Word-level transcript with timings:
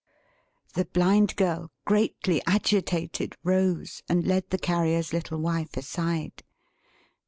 The 0.73 0.85
Blind 0.85 1.35
Girl, 1.35 1.69
greatly 1.85 2.41
agitated, 2.47 3.35
rose, 3.43 4.01
and 4.09 4.25
led 4.25 4.49
the 4.49 4.57
Carrier's 4.57 5.13
little 5.13 5.37
wife 5.37 5.77
aside. 5.77 6.41